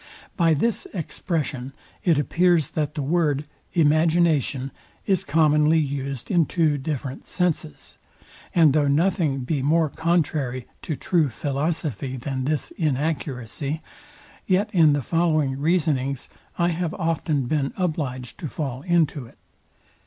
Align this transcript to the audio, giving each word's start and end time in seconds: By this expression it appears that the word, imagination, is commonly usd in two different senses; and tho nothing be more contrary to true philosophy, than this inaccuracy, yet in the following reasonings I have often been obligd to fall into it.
By 0.35 0.55
this 0.55 0.87
expression 0.95 1.73
it 2.03 2.17
appears 2.17 2.71
that 2.71 2.95
the 2.95 3.03
word, 3.03 3.45
imagination, 3.73 4.71
is 5.05 5.23
commonly 5.23 5.79
usd 5.87 6.31
in 6.31 6.47
two 6.47 6.79
different 6.79 7.27
senses; 7.27 7.99
and 8.55 8.73
tho 8.73 8.87
nothing 8.87 9.41
be 9.43 9.61
more 9.61 9.89
contrary 9.89 10.65
to 10.81 10.95
true 10.95 11.29
philosophy, 11.29 12.17
than 12.17 12.45
this 12.45 12.71
inaccuracy, 12.71 13.83
yet 14.47 14.71
in 14.73 14.93
the 14.93 15.03
following 15.03 15.59
reasonings 15.59 16.29
I 16.57 16.69
have 16.69 16.95
often 16.95 17.43
been 17.45 17.69
obligd 17.73 18.37
to 18.37 18.47
fall 18.47 18.81
into 18.81 19.27
it. 19.27 19.37